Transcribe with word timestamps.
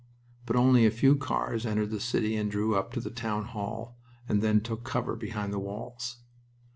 But 0.47 0.55
only 0.55 0.87
a 0.87 0.89
few 0.89 1.15
cars 1.15 1.63
entered 1.63 1.91
the 1.91 1.99
city 1.99 2.35
and 2.35 2.49
drew 2.49 2.73
up 2.75 2.91
to 2.93 2.99
the 2.99 3.11
Town 3.11 3.45
Hall, 3.45 3.99
and 4.27 4.41
then 4.41 4.59
took 4.59 4.83
cover 4.83 5.15
behind 5.15 5.53
the 5.53 5.59
walls. 5.59 6.17